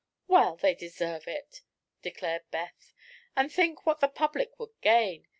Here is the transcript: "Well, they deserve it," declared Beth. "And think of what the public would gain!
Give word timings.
"Well, 0.27 0.55
they 0.55 0.73
deserve 0.73 1.27
it," 1.27 1.61
declared 2.01 2.49
Beth. 2.49 2.91
"And 3.35 3.51
think 3.53 3.81
of 3.81 3.85
what 3.85 3.99
the 3.99 4.07
public 4.07 4.57
would 4.59 4.71
gain! 4.81 5.27